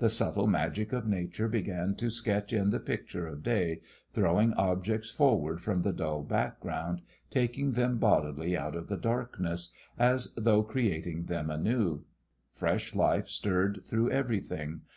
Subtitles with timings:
[0.00, 3.82] The subtle magic of nature began to sketch in the picture of day,
[4.12, 10.34] throwing objects forward from the dull background, taking them bodily out of the blackness, as
[10.36, 12.02] though creating them anew.
[12.52, 14.80] Fresh life stirred through everything.